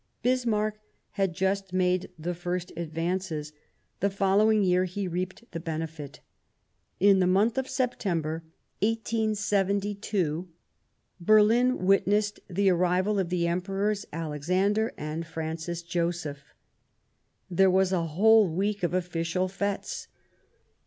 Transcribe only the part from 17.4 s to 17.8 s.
There